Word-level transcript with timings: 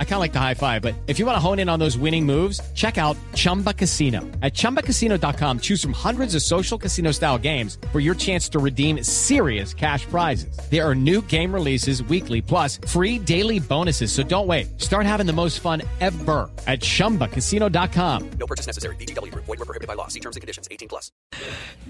I 0.00 0.04
kind 0.04 0.14
of 0.14 0.20
like 0.20 0.32
the 0.32 0.40
high 0.40 0.54
five, 0.54 0.82
but 0.82 0.94
if 1.06 1.20
you 1.20 1.26
want 1.26 1.36
to 1.36 1.40
hone 1.40 1.60
in 1.60 1.68
on 1.68 1.78
those 1.78 1.96
winning 1.96 2.26
moves, 2.26 2.60
check 2.74 2.98
out 2.98 3.16
Chumba 3.34 3.72
Casino. 3.72 4.22
At 4.42 4.54
ChumbaCasino.com, 4.54 5.60
choose 5.60 5.80
from 5.80 5.92
hundreds 5.92 6.34
of 6.34 6.42
social 6.42 6.76
casino 6.76 7.12
style 7.12 7.38
games 7.38 7.78
for 7.92 8.00
your 8.00 8.16
chance 8.16 8.48
to 8.48 8.58
redeem 8.58 9.04
serious 9.04 9.72
cash 9.72 10.04
prizes. 10.06 10.58
There 10.68 10.84
are 10.84 10.96
new 10.96 11.22
game 11.22 11.54
releases 11.54 12.02
weekly, 12.02 12.42
plus 12.42 12.80
free 12.88 13.20
daily 13.20 13.60
bonuses. 13.60 14.10
So 14.10 14.24
don't 14.24 14.48
wait. 14.48 14.80
Start 14.80 15.06
having 15.06 15.26
the 15.26 15.32
most 15.32 15.60
fun 15.60 15.82
ever 16.00 16.50
at 16.66 16.80
ChumbaCasino.com. 16.80 18.30
No 18.40 18.46
purchase 18.46 18.66
necessary. 18.66 18.96
BGW. 18.96 19.32
Void 19.32 19.46
were 19.46 19.56
prohibited 19.58 19.86
by 19.86 19.94
law. 19.94 20.08
See 20.08 20.20
terms 20.20 20.34
and 20.34 20.40
conditions. 20.40 20.66
18 20.72 20.88
plus. 20.88 21.12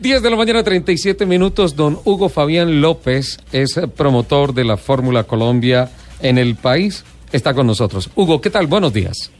10 0.00 0.22
de 0.22 0.30
la 0.30 0.36
mañana, 0.36 0.62
37 0.62 1.25
minutos. 1.27 1.75
Don 1.75 1.98
Hugo 2.05 2.28
Fabián 2.28 2.80
López 2.80 3.38
es 3.52 3.80
promotor 3.97 4.52
de 4.52 4.64
la 4.64 4.77
Fórmula 4.77 5.25
Colombia 5.25 5.91
en 6.20 6.38
el 6.38 6.56
país. 6.56 7.05
Está 7.32 7.55
con 7.55 7.66
nosotros. 7.66 8.10
Hugo, 8.14 8.41
¿qué 8.41 8.50
tal? 8.50 8.66
Buenos 8.66 8.92
días. 8.92 9.30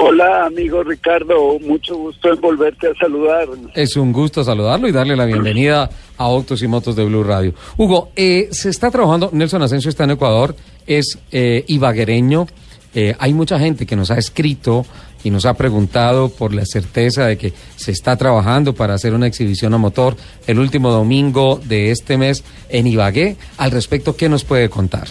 Hola, 0.00 0.46
amigo 0.46 0.84
Ricardo. 0.84 1.58
Mucho 1.58 1.96
gusto 1.96 2.32
en 2.32 2.40
volverte 2.40 2.86
a 2.86 2.94
saludar. 2.94 3.48
Es 3.74 3.96
un 3.96 4.12
gusto 4.12 4.44
saludarlo 4.44 4.86
y 4.86 4.92
darle 4.92 5.16
la 5.16 5.24
bienvenida 5.24 5.90
a 6.16 6.24
Autos 6.24 6.62
y 6.62 6.68
Motos 6.68 6.94
de 6.94 7.04
Blue 7.04 7.24
Radio. 7.24 7.52
Hugo, 7.76 8.10
eh, 8.14 8.48
se 8.52 8.70
está 8.70 8.92
trabajando, 8.92 9.30
Nelson 9.32 9.62
Asensio 9.62 9.88
está 9.88 10.04
en 10.04 10.12
Ecuador, 10.12 10.54
es 10.86 11.18
eh, 11.32 11.64
ibaguereño. 11.66 12.46
Eh, 12.94 13.16
hay 13.18 13.34
mucha 13.34 13.58
gente 13.58 13.86
que 13.86 13.96
nos 13.96 14.12
ha 14.12 14.18
escrito 14.18 14.86
y 15.24 15.30
nos 15.30 15.46
ha 15.46 15.54
preguntado 15.54 16.28
por 16.28 16.54
la 16.54 16.64
certeza 16.64 17.26
de 17.26 17.36
que 17.36 17.52
se 17.74 17.90
está 17.90 18.16
trabajando 18.16 18.74
para 18.74 18.94
hacer 18.94 19.14
una 19.14 19.26
exhibición 19.26 19.74
a 19.74 19.78
motor 19.78 20.16
el 20.46 20.60
último 20.60 20.92
domingo 20.92 21.60
de 21.64 21.90
este 21.90 22.16
mes 22.16 22.44
en 22.68 22.86
Ibagué. 22.86 23.36
Al 23.56 23.72
respecto, 23.72 24.16
¿qué 24.16 24.28
nos 24.28 24.44
puede 24.44 24.70
contar? 24.70 25.08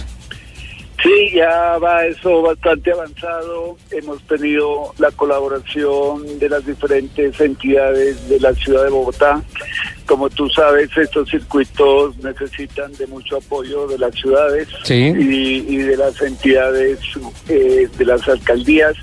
Sí, 1.07 1.31
ya 1.35 1.77
va 1.77 2.05
eso 2.05 2.41
bastante 2.41 2.91
avanzado. 2.91 3.77
Hemos 3.91 4.21
tenido 4.23 4.93
la 4.97 5.09
colaboración 5.11 6.37
de 6.37 6.49
las 6.49 6.65
diferentes 6.65 7.39
entidades 7.39 8.27
de 8.27 8.37
la 8.41 8.53
ciudad 8.53 8.83
de 8.83 8.89
Bogotá. 8.89 9.41
Como 10.05 10.29
tú 10.29 10.49
sabes, 10.49 10.89
estos 10.97 11.29
circuitos 11.29 12.17
necesitan 12.17 12.91
de 12.93 13.07
mucho 13.07 13.37
apoyo 13.37 13.87
de 13.87 13.97
las 13.97 14.15
ciudades 14.15 14.67
y, 14.89 15.77
de 15.77 15.95
las 15.95 16.21
entidades 16.21 16.99
eh, 17.47 17.87
de 17.97 18.05
las 18.05 18.27
alcaldías. 18.27 18.95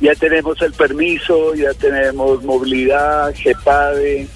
Ya 0.00 0.14
tenemos 0.14 0.62
el 0.62 0.72
permiso, 0.72 1.54
ya 1.54 1.74
tenemos 1.74 2.42
movilidad, 2.42 3.34
GEPADE, 3.34 4.26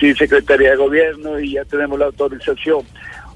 sí, 0.00 0.14
Secretaría 0.14 0.70
de 0.70 0.76
Gobierno 0.76 1.38
y 1.38 1.52
ya 1.52 1.64
tenemos 1.66 1.98
la 1.98 2.06
autorización. 2.06 2.86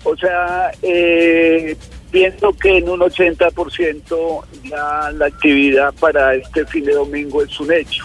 O 0.04 0.16
sea, 0.16 0.72
eh, 0.82 1.76
pienso 2.12 2.52
que 2.52 2.78
en 2.78 2.88
un 2.88 3.00
80% 3.00 4.44
ya 4.64 5.10
la 5.12 5.26
actividad 5.26 5.92
para 5.94 6.34
este 6.36 6.64
fin 6.66 6.84
de 6.84 6.92
domingo 6.92 7.42
es 7.42 7.58
un 7.58 7.72
hecho. 7.72 8.04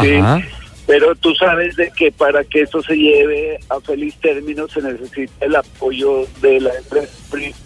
¿sí? 0.00 0.18
Pero 0.86 1.14
tú 1.16 1.34
sabes 1.34 1.76
de 1.76 1.90
que 1.90 2.10
para 2.12 2.42
que 2.44 2.62
esto 2.62 2.82
se 2.82 2.94
lleve 2.94 3.58
a 3.68 3.78
feliz 3.80 4.14
término 4.22 4.66
se 4.68 4.80
necesita 4.80 5.44
el 5.44 5.56
apoyo 5.56 6.26
de 6.40 6.60
la 6.60 6.70
empresa. 6.76 7.58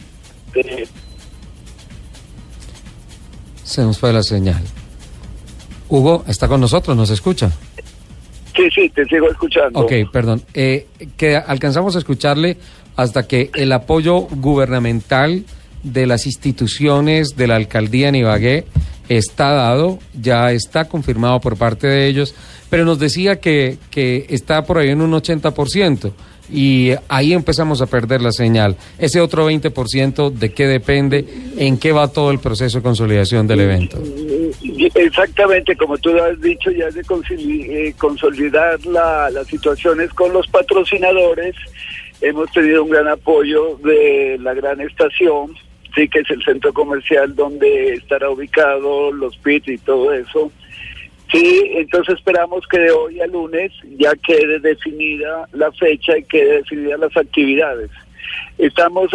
Se 3.63 3.83
nos 3.83 3.99
fue 3.99 4.13
la 4.13 4.23
señal. 4.23 4.63
Hugo, 5.89 6.25
¿está 6.27 6.49
con 6.49 6.61
nosotros? 6.61 6.97
¿Nos 6.97 7.11
escucha? 7.11 7.53
Sí, 8.57 8.69
sí, 8.75 8.89
te 8.91 9.05
sigo 9.05 9.31
escuchando. 9.31 9.79
Ok, 9.79 9.93
perdón. 10.13 10.43
Eh, 10.53 10.87
que 11.17 11.37
alcanzamos 11.37 11.95
a 11.97 12.01
escucharle 12.01 12.57
hasta 12.97 13.27
que 13.29 13.51
el 13.55 13.73
apoyo 13.73 14.23
gubernamental 14.23 15.45
de 15.83 16.07
las 16.07 16.27
instituciones 16.27 17.37
de 17.37 17.47
la 17.47 17.57
alcaldía 17.57 18.09
en 18.09 18.17
Ibagué 18.17 18.65
está 19.09 19.51
dado, 19.51 19.99
ya 20.15 20.53
está 20.53 20.89
confirmado 20.89 21.41
por 21.41 21.57
parte 21.57 21.87
de 21.87 22.07
ellos, 22.07 22.35
pero 22.71 22.85
nos 22.85 22.99
decía 22.99 23.41
que, 23.41 23.79
que 23.91 24.27
está 24.31 24.65
por 24.65 24.79
ahí 24.79 24.91
en 24.91 25.03
un 25.03 25.13
80% 25.13 26.13
y 26.53 26.91
ahí 27.09 27.33
empezamos 27.33 27.81
a 27.81 27.87
perder 27.87 28.21
la 28.21 28.33
señal. 28.33 28.77
Ese 28.99 29.21
otro 29.21 29.51
20% 29.51 30.31
de 30.31 30.53
qué 30.53 30.67
depende, 30.67 31.25
en 31.57 31.79
qué 31.79 31.93
va 31.93 32.09
todo 32.09 32.31
el 32.31 32.39
proceso 32.39 32.79
de 32.79 32.83
consolidación 32.83 33.47
del 33.47 33.61
evento. 33.61 33.99
Exactamente, 34.95 35.75
como 35.77 35.97
tú 35.99 36.11
has 36.19 36.41
dicho, 36.41 36.71
ya 36.71 36.91
de 36.91 37.01
eh, 37.01 37.95
consolidar 37.97 38.85
la, 38.87 39.31
las 39.31 39.47
situaciones 39.47 40.11
con 40.11 40.33
los 40.33 40.47
patrocinadores. 40.49 41.55
Hemos 42.21 42.51
tenido 42.53 42.85
un 42.85 42.91
gran 42.91 43.09
apoyo 43.09 43.77
de 43.83 44.39
la 44.41 44.55
gran 44.55 44.81
estación, 44.81 45.55
sí 45.95 46.09
que 46.09 46.21
es 46.21 46.31
el 46.31 46.43
centro 46.43 46.73
comercial 46.73 47.35
donde 47.35 47.95
estará 47.95 48.31
ubicado 48.31 49.13
los 49.13 49.37
pits 49.39 49.69
y 49.69 49.79
todo 49.79 50.13
eso. 50.13 50.51
Sí, 51.31 51.71
entonces 51.77 52.17
esperamos 52.17 52.67
que 52.67 52.79
de 52.79 52.91
hoy 52.91 53.21
a 53.21 53.27
lunes 53.27 53.73
ya 53.97 54.13
quede 54.17 54.59
definida 54.61 55.49
la 55.53 55.73
fecha 55.73 56.19
y 56.19 56.25
quede 56.25 56.59
definidas 56.59 57.01
las 57.01 57.17
actividades. 57.17 57.91
Estamos 58.59 59.11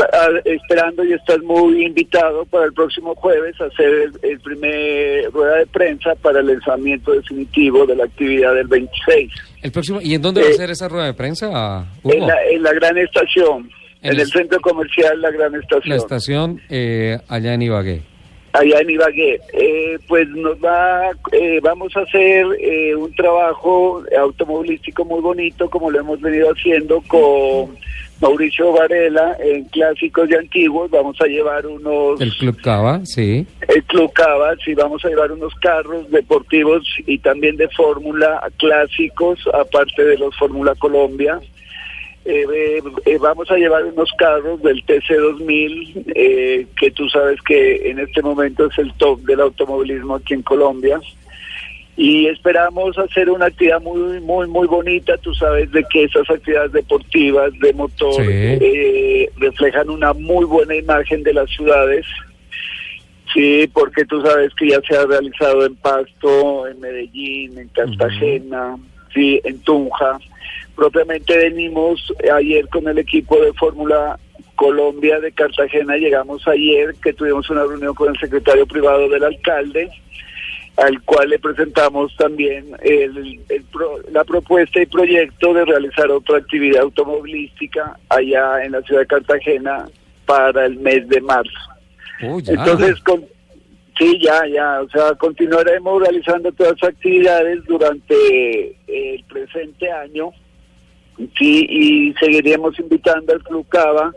esperando 0.46 1.04
y 1.04 1.14
estás 1.14 1.42
muy 1.44 1.86
invitado 1.86 2.44
para 2.46 2.66
el 2.66 2.74
próximo 2.74 3.14
jueves 3.16 3.60
a 3.62 3.66
hacer 3.66 4.12
el, 4.24 4.40
primer 4.40 5.32
rueda 5.32 5.58
de 5.58 5.68
prensa 5.68 6.16
para 6.16 6.40
el 6.40 6.48
lanzamiento 6.48 7.12
definitivo 7.12 7.86
de 7.86 7.96
la 7.96 8.06
actividad 8.06 8.56
del 8.56 8.68
26. 8.68 9.32
El 9.62 9.72
próximo, 9.72 10.00
¿Y 10.02 10.16
en 10.16 10.22
dónde 10.22 10.42
va 10.42 10.48
a 10.48 10.52
eh, 10.52 10.54
ser 10.56 10.72
esa 10.72 10.88
rueda 10.88 11.06
de 11.06 11.14
prensa? 11.14 11.88
En 12.04 12.28
la, 12.28 12.46
en 12.50 12.64
la 12.64 12.74
gran 12.74 12.98
estación. 12.98 13.70
En, 14.02 14.20
el, 14.20 14.28
centro 14.28 14.60
comercial 14.62 15.22
La 15.22 15.32
Gran 15.32 15.56
Estación. 15.56 15.90
La 15.90 15.96
estación 15.96 16.62
eh, 16.70 17.18
allá 17.28 17.54
en 17.54 17.62
Ibagué. 17.64 18.02
Allá 18.54 18.80
en 18.80 18.90
Ibagué. 18.92 19.40
Eh, 19.54 19.98
pues 20.08 20.28
nos 20.30 20.58
va, 20.64 21.10
eh, 21.32 21.60
vamos 21.62 21.96
a 21.96 22.02
hacer 22.02 22.46
un 22.98 23.14
trabajo 23.16 24.04
automovilístico 24.18 25.04
muy 25.06 25.22
bonito, 25.22 25.70
como 25.70 25.92
lo 25.92 26.00
hemos 26.00 26.22
venido 26.22 26.50
haciendo 26.50 27.02
con 27.08 27.78
Mauricio 28.22 28.72
Varela 28.72 29.38
en 29.40 29.66
clásicos 29.66 30.30
y 30.30 30.36
antiguos. 30.36 30.90
Vamos 30.90 31.20
a 31.22 31.26
llevar 31.26 31.66
unos. 31.68 32.20
El 32.20 32.36
Club 32.38 32.60
Cava, 32.62 33.06
sí. 33.06 33.46
El 33.68 33.84
Club 33.84 34.12
Cava, 34.14 34.56
sí, 34.64 34.74
vamos 34.74 35.04
a 35.06 35.10
llevar 35.10 35.32
unos 35.32 35.54
carros 35.56 36.10
deportivos 36.10 36.84
y 37.06 37.20
también 37.20 37.58
de 37.58 37.68
Fórmula 37.70 38.42
clásicos, 38.58 39.40
aparte 39.54 40.04
de 40.04 40.18
los 40.18 40.36
Fórmula 40.36 40.74
Colombia. 40.76 41.40
Eh, 42.30 42.82
eh, 43.06 43.18
vamos 43.22 43.50
a 43.50 43.56
llevar 43.56 43.86
unos 43.86 44.12
carros 44.18 44.62
del 44.62 44.86
TC2000, 44.86 46.12
eh, 46.14 46.68
que 46.78 46.92
tú 46.92 47.08
sabes 47.08 47.42
que 47.42 47.90
en 47.90 48.00
este 48.00 48.22
momento 48.22 48.66
es 48.66 48.78
el 48.80 48.92
top 48.96 49.22
del 49.22 49.40
automovilismo 49.40 50.16
aquí 50.16 50.34
en 50.34 50.42
Colombia. 50.42 51.00
Y 51.96 52.28
esperamos 52.28 52.98
hacer 52.98 53.30
una 53.30 53.46
actividad 53.46 53.82
muy, 53.82 54.20
muy, 54.20 54.46
muy 54.46 54.68
bonita. 54.68 55.18
Tú 55.20 55.34
sabes 55.34 55.72
de 55.72 55.86
que 55.90 56.04
esas 56.04 56.30
actividades 56.30 56.74
deportivas 56.74 57.54
de 57.62 57.72
motor 57.72 58.22
reflejan 59.38 59.90
una 59.90 60.12
muy 60.12 60.44
buena 60.44 60.76
imagen 60.76 61.24
de 61.24 61.34
las 61.34 61.50
ciudades. 61.50 62.06
Sí, 63.34 63.70
porque 63.74 64.04
tú 64.04 64.22
sabes 64.22 64.54
que 64.56 64.68
ya 64.68 64.82
se 64.82 64.98
ha 64.98 65.06
realizado 65.06 65.66
en 65.66 65.76
Pasto, 65.78 66.68
en 66.68 66.82
Medellín, 66.82 67.58
en 67.58 67.70
Cartagena, 67.70 68.78
sí, 69.14 69.40
en 69.46 69.60
Tunja 69.60 70.20
Propiamente 70.78 71.36
venimos 71.36 72.14
ayer 72.32 72.70
con 72.70 72.88
el 72.88 73.00
equipo 73.00 73.42
de 73.42 73.52
Fórmula 73.54 74.20
Colombia 74.56 75.20
de 75.20 75.32
Cartagena, 75.32 75.98
llegamos 75.98 76.48
ayer 76.48 76.94
que 77.02 77.14
tuvimos 77.14 77.50
una 77.50 77.64
reunión 77.64 77.96
con 77.96 78.10
el 78.14 78.20
secretario 78.20 78.68
privado 78.68 79.10
del 79.10 79.24
alcalde, 79.24 79.90
al 80.76 81.02
cual 81.02 81.30
le 81.30 81.40
presentamos 81.40 82.16
también 82.16 82.78
la 84.12 84.24
propuesta 84.24 84.80
y 84.80 84.86
proyecto 84.86 85.52
de 85.52 85.66
realizar 85.66 86.12
otra 86.12 86.38
actividad 86.38 86.84
automovilística 86.84 87.98
allá 88.10 88.64
en 88.64 88.74
la 88.74 88.82
ciudad 88.84 89.02
de 89.02 89.08
Cartagena 89.08 89.90
para 90.28 90.68
el 90.68 90.78
mes 90.78 91.10
de 91.10 91.22
marzo. 91.22 91.60
Oh, 92.22 92.38
Entonces, 92.38 93.00
con, 93.02 93.26
sí, 93.98 94.20
ya, 94.22 94.46
ya, 94.46 94.80
o 94.82 94.90
sea, 94.90 95.16
continuaremos 95.16 96.04
realizando 96.04 96.52
todas 96.52 96.80
las 96.80 96.92
actividades 96.92 97.66
durante 97.66 98.76
el 98.88 99.24
presente 99.24 99.92
año 99.92 100.32
Sí, 101.38 101.66
y 101.70 102.14
seguiremos 102.14 102.78
invitando 102.80 103.34
al 103.34 103.44
Club 103.44 103.68
Cava 103.70 104.14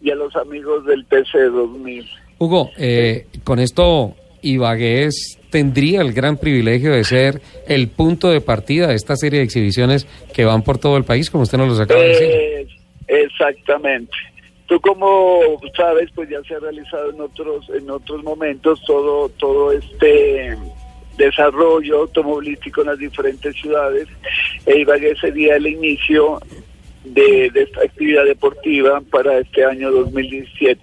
y 0.00 0.10
a 0.10 0.16
los 0.16 0.34
amigos 0.36 0.84
del 0.86 1.04
PC 1.04 1.38
2000. 1.38 2.08
Hugo, 2.38 2.70
eh, 2.76 3.26
con 3.44 3.60
esto 3.60 4.14
Ibagués 4.42 5.38
tendría 5.50 6.00
el 6.00 6.12
gran 6.12 6.36
privilegio 6.36 6.92
de 6.92 7.04
ser 7.04 7.40
el 7.68 7.88
punto 7.88 8.30
de 8.30 8.40
partida 8.40 8.88
de 8.88 8.94
esta 8.94 9.14
serie 9.14 9.38
de 9.38 9.44
exhibiciones 9.44 10.06
que 10.34 10.44
van 10.44 10.62
por 10.62 10.78
todo 10.78 10.96
el 10.96 11.04
país, 11.04 11.30
como 11.30 11.44
usted 11.44 11.58
nos 11.58 11.76
lo 11.76 11.84
acaba 11.84 12.00
de 12.00 12.08
decir. 12.08 12.68
exactamente. 13.06 14.12
Tú 14.66 14.80
como 14.80 15.40
sabes, 15.76 16.08
pues 16.14 16.30
ya 16.30 16.42
se 16.48 16.54
ha 16.54 16.58
realizado 16.58 17.10
en 17.10 17.20
otros 17.20 17.68
en 17.70 17.90
otros 17.90 18.24
momentos 18.24 18.82
todo 18.86 19.28
todo 19.28 19.70
este 19.70 20.56
desarrollo 21.16 22.00
automovilístico 22.00 22.82
en 22.82 22.88
las 22.88 22.98
diferentes 22.98 23.54
ciudades. 23.56 24.08
E 24.66 24.80
Ibagué 24.80 25.14
sería 25.16 25.56
el 25.56 25.66
inicio 25.66 26.40
de, 27.04 27.50
de 27.50 27.62
esta 27.62 27.82
actividad 27.82 28.24
deportiva 28.24 29.02
para 29.10 29.38
este 29.38 29.64
año 29.64 29.90
2017. 29.90 30.80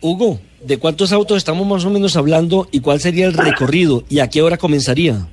Hugo, 0.00 0.40
¿de 0.60 0.78
cuántos 0.78 1.12
autos 1.12 1.36
estamos 1.36 1.66
más 1.66 1.84
o 1.84 1.90
menos 1.90 2.16
hablando 2.16 2.68
y 2.72 2.80
cuál 2.80 3.00
sería 3.00 3.26
el 3.26 3.34
recorrido 3.34 4.04
y 4.08 4.20
a 4.20 4.28
qué 4.28 4.40
hora 4.40 4.56
comenzaría? 4.56 5.28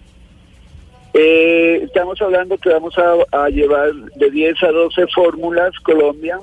Eh, 1.14 1.82
estamos 1.84 2.22
hablando 2.22 2.58
que 2.58 2.70
vamos 2.70 2.94
a, 2.98 3.44
a 3.46 3.50
llevar 3.50 3.94
de 3.94 4.30
10 4.30 4.64
a 4.64 4.72
12 4.72 5.08
fórmulas 5.08 5.74
Colombia. 5.84 6.38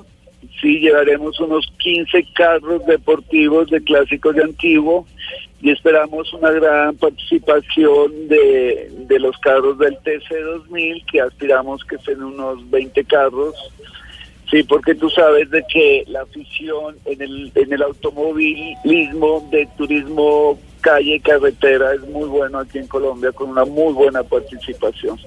Sí, 0.61 0.79
llevaremos 0.79 1.39
unos 1.39 1.71
15 1.79 2.25
carros 2.33 2.85
deportivos 2.85 3.69
de 3.69 3.81
clásicos 3.81 4.35
de 4.35 4.43
antiguo 4.43 5.05
y 5.61 5.71
esperamos 5.71 6.31
una 6.33 6.51
gran 6.51 6.95
participación 6.97 8.27
de, 8.27 8.91
de 9.07 9.19
los 9.19 9.37
carros 9.37 9.77
del 9.79 9.97
TC2000 9.99 11.05
que 11.05 11.21
aspiramos 11.21 11.83
que 11.85 11.97
sean 11.99 12.23
unos 12.23 12.69
20 12.69 13.03
carros. 13.05 13.55
Sí, 14.51 14.61
porque 14.63 14.93
tú 14.93 15.09
sabes 15.09 15.49
de 15.49 15.63
que 15.67 16.03
la 16.07 16.21
afición 16.21 16.97
en 17.05 17.21
el, 17.21 17.51
en 17.55 17.73
el 17.73 17.81
automovilismo 17.81 19.47
de 19.51 19.67
turismo 19.75 20.59
calle, 20.81 21.19
carretera, 21.19 21.95
es 21.95 22.01
muy 22.01 22.29
bueno 22.29 22.59
aquí 22.59 22.77
en 22.77 22.87
Colombia 22.87 23.31
con 23.31 23.49
una 23.49 23.65
muy 23.65 23.91
buena 23.91 24.21
participación. 24.21 25.17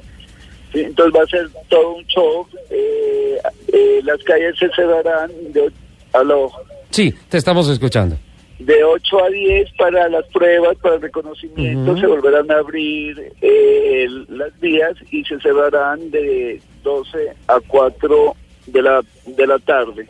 Sí, 0.72 0.80
entonces 0.80 1.18
va 1.18 1.24
a 1.24 1.26
ser 1.26 1.48
todo 1.68 1.94
un 1.96 2.06
show. 2.06 2.46
Eh, 2.70 3.38
eh, 3.72 4.00
las 4.04 4.22
calles 4.22 4.56
se 4.56 4.68
cerrarán 4.70 5.30
de, 5.52 5.68
aló, 6.12 6.52
Sí, 6.90 7.12
te 7.28 7.38
estamos 7.38 7.68
escuchando. 7.68 8.16
De 8.58 8.82
8 8.82 9.24
a 9.24 9.28
10 9.30 9.72
para 9.78 10.08
las 10.08 10.26
pruebas, 10.28 10.76
para 10.78 10.96
el 10.96 11.02
reconocimiento. 11.02 11.96
Se 11.96 12.06
volverán 12.06 12.50
a 12.50 12.58
abrir 12.58 13.32
eh, 13.40 14.08
las 14.28 14.58
vías 14.60 14.94
y 15.10 15.24
se 15.24 15.38
cerrarán 15.40 16.10
de 16.10 16.60
12 16.82 17.32
a 17.46 17.60
4 17.66 18.36
de 18.66 18.82
la, 18.82 19.02
de 19.26 19.46
la 19.46 19.58
tarde. 19.60 20.08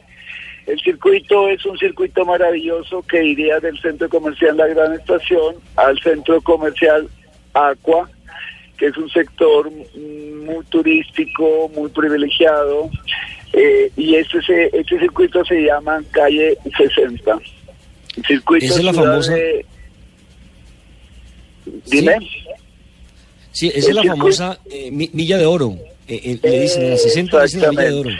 El 0.66 0.78
circuito 0.80 1.48
es 1.48 1.64
un 1.64 1.78
circuito 1.78 2.24
maravilloso 2.24 3.02
que 3.02 3.24
iría 3.24 3.58
del 3.60 3.78
centro 3.80 4.08
comercial 4.08 4.56
La 4.56 4.66
Gran 4.66 4.92
Estación 4.94 5.56
al 5.76 5.98
centro 6.00 6.40
comercial 6.42 7.08
Aqua, 7.54 8.08
que 8.76 8.86
es 8.86 8.96
un 8.96 9.08
sector 9.08 9.70
muy 9.70 10.64
turístico, 10.68 11.70
muy 11.74 11.88
privilegiado. 11.90 12.90
eh, 13.52 13.90
y 13.96 14.14
este, 14.16 14.38
este 14.78 14.98
circuito 14.98 15.44
se 15.44 15.62
llama 15.62 16.02
Calle 16.12 16.56
60. 16.76 17.38
Circuito 18.26 18.66
Esa 18.66 18.78
es 18.78 18.84
la 18.84 18.92
famosa- 18.92 19.34
de- 19.34 19.66
Dime. 21.86 22.16
Sí, 23.52 23.68
esa 23.74 23.88
es 23.90 23.94
la 23.94 24.02
circuito- 24.02 24.16
famosa 24.16 24.58
eh, 24.70 24.90
mi- 24.90 25.10
milla 25.12 25.38
de 25.38 25.46
oro. 25.46 25.76
Eh, 26.06 26.20
eh, 26.24 26.38
le 26.42 26.60
dicen 26.60 26.86
a 26.86 26.88
la 26.90 26.96
60 26.96 27.36
le 27.38 27.42
dicen 27.44 27.60
la 27.62 27.70
milla 27.70 27.82
de 27.84 27.92
oro. 27.94 28.10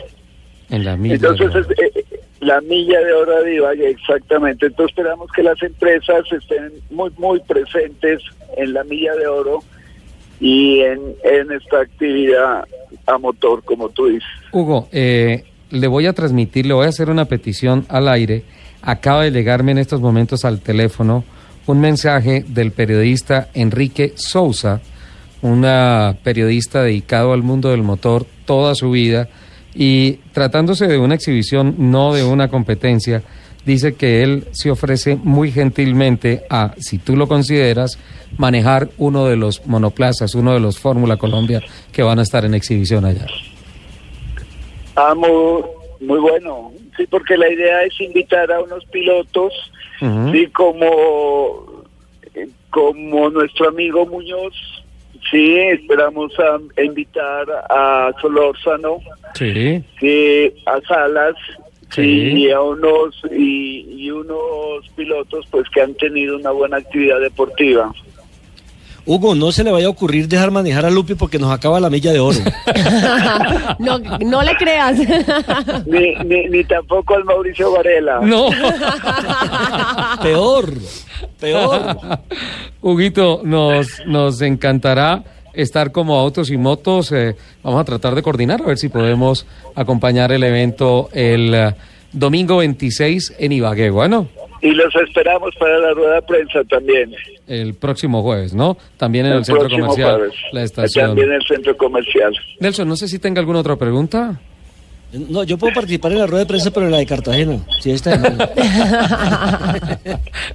En 0.71 0.85
la 0.85 0.97
milla. 0.97 1.15
Entonces, 1.15 1.67
de- 1.69 1.75
es, 1.75 1.97
eh, 1.97 2.05
la 2.41 2.61
milla 2.61 3.01
de 3.01 3.13
oro 3.13 3.43
de 3.43 3.55
Ibagué, 3.55 3.91
exactamente. 3.91 4.67
Entonces, 4.67 4.91
esperamos 4.97 5.31
que 5.35 5.43
las 5.43 5.61
empresas 5.63 6.25
estén 6.31 6.73
muy, 6.91 7.11
muy 7.19 7.41
presentes 7.41 8.23
en 8.57 8.75
la 8.75 8.85
milla 8.85 9.15
de 9.15 9.27
oro 9.27 9.61
y 10.41 10.81
en, 10.81 11.01
en 11.25 11.51
esta 11.53 11.81
actividad 11.81 12.65
a 13.07 13.19
motor, 13.19 13.65
como 13.65 13.89
tú 13.89 14.07
dices. 14.07 14.29
Hugo, 14.53 14.89
eh, 14.93 15.45
le 15.71 15.87
voy 15.87 16.07
a 16.07 16.13
transmitir, 16.13 16.67
le 16.67 16.75
voy 16.75 16.87
a 16.87 16.91
hacer 16.91 17.09
una 17.11 17.25
petición 17.25 17.87
al 17.89 18.09
aire. 18.09 18.43
Acaba 18.83 19.25
de 19.25 19.31
llegarme 19.31 19.73
en 19.73 19.79
estos 19.79 20.01
momentos 20.01 20.45
al 20.45 20.61
teléfono 20.61 21.25
un 21.67 21.81
mensaje 21.81 22.45
del 22.49 22.73
periodista 22.73 23.49
Enrique 23.55 24.15
Sousa, 24.17 24.81
una 25.43 26.17
periodista 26.23 26.83
dedicado 26.83 27.33
al 27.33 27.43
mundo 27.43 27.71
del 27.71 27.83
motor 27.83 28.27
toda 28.45 28.75
su 28.75 28.91
vida 28.91 29.29
y 29.75 30.15
tratándose 30.33 30.87
de 30.87 30.99
una 30.99 31.15
exhibición, 31.15 31.75
no 31.79 32.13
de 32.15 32.25
una 32.25 32.49
competencia, 32.49 33.23
dice 33.65 33.95
que 33.95 34.23
él 34.23 34.49
se 34.53 34.71
ofrece 34.71 35.17
muy 35.17 35.53
gentilmente 35.53 36.45
a, 36.49 36.75
si 36.79 36.99
tú 36.99 37.17
lo 37.17 37.29
consideras, 37.29 37.99
manejar 38.39 38.89
uno 38.97 39.27
de 39.27 39.37
los 39.37 39.67
monoplazas, 39.67 40.35
uno 40.35 40.55
de 40.55 40.61
los 40.61 40.79
Fórmula 40.79 41.19
Colombia 41.19 41.61
que 41.93 42.03
van 42.03 42.19
a 42.19 42.23
estar 42.23 42.45
en 42.45 42.55
exhibición 42.55 43.05
allá. 43.05 43.27
Ah, 44.97 45.15
muy, 45.15 45.63
muy 46.01 46.19
bueno. 46.19 46.73
Sí, 46.99 47.07
porque 47.07 47.39
la 47.39 47.49
idea 47.51 47.85
es 47.85 47.99
invitar 48.01 48.51
a 48.53 48.61
unos 48.61 48.85
pilotos, 48.87 49.53
sí, 50.33 50.47
como, 50.49 51.85
eh, 52.35 52.49
como 52.71 53.31
nuestro 53.31 53.69
amigo 53.69 54.05
Muñoz. 54.05 54.53
Sí, 55.31 55.57
esperamos 55.59 56.33
a, 56.41 56.59
a 56.81 56.83
invitar 56.85 57.47
a 57.71 58.11
Solórzano, 58.21 58.99
Sí. 59.35 59.83
sí, 60.01 60.53
a 60.67 60.81
Salas, 60.89 61.35
sí, 61.91 62.03
Sí. 62.03 62.43
y 62.43 62.51
a 62.51 62.61
unos 62.61 63.21
y, 63.31 63.87
y 63.97 64.11
unos 64.11 64.89
pilotos 64.97 65.47
pues 65.51 65.69
que 65.71 65.81
han 65.83 65.95
tenido 65.95 66.37
una 66.37 66.51
buena 66.51 66.79
actividad 66.79 67.21
deportiva. 67.21 67.93
Hugo, 69.09 69.35
no 69.35 69.53
se 69.53 69.65
le 69.65 69.71
vaya 69.73 69.87
a 69.87 69.89
ocurrir 69.89 70.29
dejar 70.29 70.51
manejar 70.51 70.85
a 70.85 70.91
Lupi 70.91 71.15
porque 71.15 71.39
nos 71.39 71.51
acaba 71.51 71.81
la 71.81 71.89
milla 71.89 72.13
de 72.13 72.21
oro. 72.21 72.39
no, 73.79 73.99
no 73.99 74.43
le 74.43 74.55
creas. 74.57 74.99
Ni, 75.87 76.15
ni, 76.27 76.47
ni 76.49 76.63
tampoco 76.65 77.15
al 77.15 77.25
Mauricio 77.25 77.73
Varela. 77.73 78.21
No. 78.21 78.51
peor, 80.23 80.75
peor. 81.41 81.97
Huguito, 82.83 83.41
nos, 83.45 83.87
nos 84.07 84.43
encantará 84.43 85.25
estar 85.55 85.91
como 85.91 86.19
autos 86.19 86.51
y 86.51 86.59
motos. 86.59 87.11
eh, 87.13 87.35
vamos 87.63 87.81
a 87.81 87.85
tratar 87.85 88.15
de 88.15 88.23
coordinar 88.23 88.61
a 88.61 88.67
ver 88.67 88.77
si 88.77 88.91
podemos 88.91 89.47
acompañar 89.75 90.33
el 90.33 90.45
evento 90.45 91.09
el 91.15 91.55
eh, 91.55 91.75
domingo 92.13 92.59
26 92.59 93.37
en 93.39 93.53
Ibagué. 93.53 93.89
Bueno, 93.89 94.29
Y 94.61 94.71
los 94.73 94.95
esperamos 94.97 95.55
para 95.57 95.79
la 95.79 95.93
rueda 95.93 96.15
de 96.17 96.23
prensa 96.23 96.65
también. 96.65 97.15
el 97.47 97.75
próximo 97.75 98.23
jueves, 98.23 98.55
¿no? 98.55 98.77
También 98.97 99.27
en 99.27 99.33
el, 99.33 99.39
el 99.39 99.45
centro 99.45 99.61
próximo 99.63 99.87
comercial, 99.89 100.17
jueves. 100.17 100.35
la 100.53 100.63
estación. 100.65 101.07
También 101.07 101.29
en 101.29 101.35
el 101.35 101.43
centro 101.43 101.77
comercial. 101.77 102.33
Nelson, 102.61 102.89
no 102.89 102.97
sé 102.97 103.09
si 103.09 103.19
tenga 103.19 103.41
alguna 103.41 103.61
otra 103.61 103.77
pregunta. 103.77 104.41
No, 105.13 105.43
yo 105.43 105.57
puedo 105.57 105.73
participar 105.73 106.13
en 106.13 106.19
la 106.19 106.27
rueda 106.27 106.41
de 106.45 106.49
prensa, 106.49 106.71
pero 106.71 106.85
en 106.85 106.93
la 106.93 106.99
de 106.99 107.07
Cartagena. 107.07 107.59
Sí, 107.81 107.93
esta 107.93 108.13
es 108.15 108.21
mala. 108.21 108.51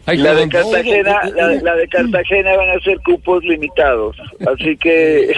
Hay 0.06 0.18
La 0.18 0.36
de 0.36 0.48
Cartagena, 0.48 1.22
la, 1.36 1.48
la 1.56 1.76
de 1.76 1.88
Cartagena 1.88 2.56
van 2.56 2.70
a 2.70 2.80
ser 2.84 3.00
cupos 3.00 3.44
limitados. 3.44 4.16
Así 4.46 4.78
que 4.78 5.34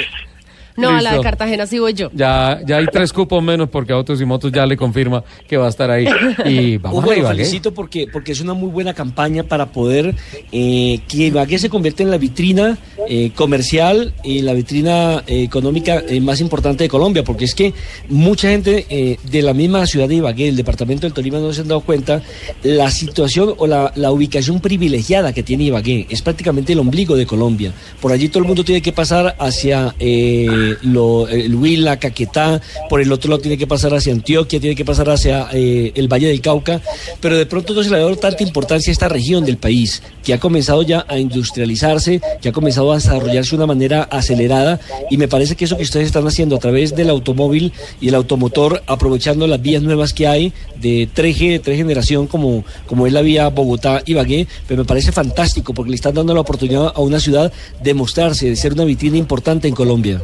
No, 0.78 0.90
a 0.90 1.02
la 1.02 1.14
de. 1.16 1.22
Cartagena 1.22 1.66
sí 1.68 1.80
voy 1.80 1.94
yo. 1.94 2.10
Ya, 2.14 2.60
ya 2.66 2.78
hay 2.78 2.86
tres 2.88 3.14
cupos 3.14 3.42
menos 3.42 3.70
porque 3.70 3.94
Autos 3.94 4.20
y 4.22 4.26
Motos 4.26 4.52
ya 4.52 4.66
le 4.66 4.76
confirma 4.78 5.24
que 5.48 5.58
va 5.58 5.68
a 5.68 5.70
estar 5.70 5.90
ahí. 5.90 6.06
Y 6.46 6.78
vamos 6.80 7.04
Hugo, 7.04 7.12
a 7.12 7.18
Ibagué. 7.18 7.38
felicito 7.38 7.74
porque, 7.74 8.08
porque 8.12 8.34
es 8.34 8.42
una 8.42 8.54
muy 8.54 8.70
buena 8.70 8.94
campaña 8.94 9.44
para 9.44 9.68
poder 9.68 10.16
eh, 10.52 11.00
que 11.08 11.18
Ibagué 11.28 11.60
se 11.60 11.70
convierta 11.70 12.04
en 12.04 12.12
la 12.12 12.18
vitrina 12.18 12.78
eh, 13.08 13.32
comercial 13.36 14.14
y 14.24 14.42
la 14.42 14.54
vitrina 14.54 15.24
eh, 15.28 15.44
económica 15.44 16.04
eh, 16.08 16.20
más 16.20 16.42
importante 16.42 16.84
de 16.84 16.90
Colombia, 16.90 17.24
porque 17.24 17.46
es 17.46 17.56
que 17.56 17.74
mucha 18.10 18.50
gente 18.50 18.86
eh, 18.90 19.18
de 19.24 19.42
la 19.42 19.54
misma 19.54 19.86
ciudad 19.88 20.08
de 20.08 20.16
Ibagué, 20.16 20.50
el 20.50 20.56
departamento 20.56 21.06
del 21.08 21.14
Tolima, 21.14 21.40
no 21.40 21.54
se 21.54 21.62
han 21.62 21.68
dado 21.68 21.82
cuenta 21.82 22.22
la 22.64 22.90
situación 22.92 23.54
o 23.58 23.68
la, 23.68 23.92
la 23.96 24.12
ubicación 24.12 24.60
privilegiada 24.60 25.34
que 25.34 25.44
tiene 25.44 25.66
Ibagué. 25.66 26.08
Es 26.10 26.22
prácticamente 26.22 26.74
el 26.74 26.80
ombligo 26.80 27.16
de 27.16 27.26
Colombia. 27.26 27.72
Por 28.02 28.12
allí 28.12 28.30
todo 28.30 28.40
el 28.40 28.48
mundo 28.48 28.64
tiene 28.64 28.82
que 28.82 28.92
pasar 28.92 29.36
hacia 29.40 29.96
eh, 30.00 30.65
el 30.72 31.56
Huila, 31.56 31.98
Caquetá, 31.98 32.62
por 32.90 33.02
el 33.02 33.12
otro 33.12 33.30
lado 33.30 33.42
tiene 33.42 33.58
que 33.58 33.68
pasar 33.68 33.94
hacia 33.94 34.12
Antioquia, 34.12 34.60
tiene 34.60 34.76
que 34.76 34.86
pasar 34.86 35.10
hacia 35.10 35.48
eh, 35.54 35.92
el 35.96 36.08
Valle 36.08 36.28
del 36.28 36.42
Cauca, 36.42 36.82
pero 37.20 37.38
de 37.38 37.46
pronto 37.46 37.74
no 37.74 37.84
se 37.84 37.90
le 37.90 37.98
ha 37.98 38.00
dado 38.00 38.16
tanta 38.16 38.44
importancia 38.44 38.92
a 38.92 38.94
esta 38.94 39.08
región 39.08 39.46
del 39.46 39.58
país, 39.58 40.02
que 40.24 40.34
ha 40.34 40.40
comenzado 40.40 40.82
ya 40.82 41.06
a 41.08 41.18
industrializarse, 41.18 42.22
que 42.42 42.50
ha 42.50 42.52
comenzado 42.52 42.92
a 42.92 42.96
desarrollarse 42.96 43.52
de 43.52 43.56
una 43.58 43.68
manera 43.68 44.04
acelerada, 44.04 44.80
y 45.10 45.18
me 45.18 45.28
parece 45.28 45.56
que 45.56 45.66
eso 45.66 45.78
que 45.78 45.84
ustedes 45.84 46.08
están 46.08 46.26
haciendo 46.28 46.56
a 46.56 46.60
través 46.60 46.96
del 46.96 47.10
automóvil 47.10 47.74
y 48.02 48.10
el 48.10 48.16
automotor, 48.16 48.82
aprovechando 48.88 49.48
las 49.48 49.62
vías 49.62 49.84
nuevas 49.84 50.14
que 50.14 50.28
hay 50.28 50.54
de 50.82 51.08
3G, 51.14 51.52
de 51.52 51.60
tres 51.60 51.78
generación, 51.78 52.28
como, 52.28 52.64
como 52.88 53.08
es 53.08 53.14
la 53.14 53.22
vía 53.22 53.50
Bogotá-Ibagué, 53.50 54.48
pero 54.68 54.84
me 54.84 54.86
parece 54.86 55.12
fantástico 55.12 55.74
porque 55.74 55.92
le 55.92 55.96
están 55.96 56.16
dando 56.16 56.34
la 56.34 56.42
oportunidad 56.42 56.92
a 56.96 57.02
una 57.02 57.20
ciudad 57.20 57.52
de 57.82 57.94
mostrarse, 57.94 58.50
de 58.50 58.56
ser 58.56 58.74
una 58.74 58.86
vitrina 58.86 59.18
importante 59.18 59.68
en 59.68 59.76
Colombia. 59.76 60.22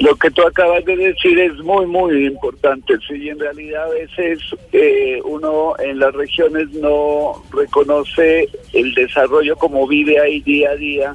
Lo 0.00 0.16
que 0.16 0.30
tú 0.30 0.42
acabas 0.42 0.84
de 0.84 0.96
decir 0.96 1.38
es 1.38 1.54
muy, 1.58 1.86
muy 1.86 2.26
importante. 2.26 2.94
Sí, 3.06 3.28
en 3.28 3.38
realidad 3.38 3.84
a 3.84 3.90
veces 3.94 4.38
eh, 4.72 5.20
uno 5.24 5.74
en 5.78 5.98
las 5.98 6.14
regiones 6.14 6.70
no 6.72 7.42
reconoce 7.52 8.48
el 8.72 8.94
desarrollo 8.94 9.56
como 9.56 9.86
vive 9.86 10.18
ahí 10.18 10.40
día 10.40 10.70
a 10.70 10.76
día, 10.76 11.14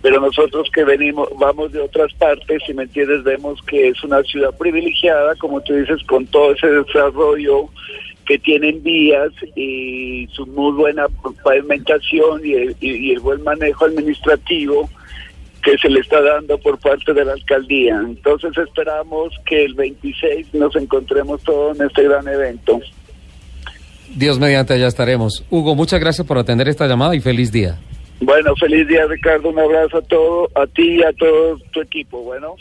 pero 0.00 0.18
nosotros 0.20 0.68
que 0.74 0.82
venimos, 0.84 1.28
vamos 1.38 1.72
de 1.72 1.80
otras 1.80 2.12
partes, 2.14 2.62
si 2.66 2.74
me 2.74 2.84
entiendes, 2.84 3.22
vemos 3.22 3.60
que 3.62 3.88
es 3.88 4.02
una 4.02 4.22
ciudad 4.22 4.56
privilegiada, 4.58 5.34
como 5.36 5.60
tú 5.60 5.74
dices, 5.74 6.02
con 6.04 6.26
todo 6.26 6.52
ese 6.52 6.68
desarrollo 6.68 7.68
que 8.24 8.38
tienen 8.38 8.82
vías 8.82 9.30
y 9.56 10.26
su 10.32 10.46
muy 10.46 10.72
buena 10.72 11.06
pavimentación 11.44 12.40
y 12.46 12.54
el, 12.54 12.76
y- 12.80 13.08
y 13.08 13.10
el 13.12 13.20
buen 13.20 13.42
manejo 13.42 13.84
administrativo 13.84 14.88
que 15.62 15.78
se 15.78 15.88
le 15.88 16.00
está 16.00 16.20
dando 16.20 16.58
por 16.58 16.78
parte 16.78 17.12
de 17.12 17.24
la 17.24 17.32
alcaldía. 17.32 18.00
Entonces 18.04 18.52
esperamos 18.56 19.32
que 19.46 19.64
el 19.64 19.74
26 19.74 20.54
nos 20.54 20.74
encontremos 20.76 21.42
todos 21.42 21.78
en 21.78 21.86
este 21.86 22.02
gran 22.04 22.26
evento. 22.26 22.80
Dios 24.14 24.38
mediante, 24.38 24.74
allá 24.74 24.88
estaremos. 24.88 25.44
Hugo, 25.50 25.74
muchas 25.74 26.00
gracias 26.00 26.26
por 26.26 26.38
atender 26.38 26.68
esta 26.68 26.86
llamada 26.86 27.14
y 27.14 27.20
feliz 27.20 27.50
día. 27.50 27.78
Bueno, 28.20 28.54
feliz 28.56 28.86
día 28.86 29.06
Ricardo, 29.06 29.48
un 29.48 29.58
abrazo 29.58 29.98
a 29.98 30.02
todo, 30.02 30.48
a 30.54 30.66
ti 30.66 30.98
y 30.98 31.02
a 31.02 31.12
todo 31.12 31.58
tu 31.72 31.80
equipo. 31.80 32.22
Bueno. 32.22 32.54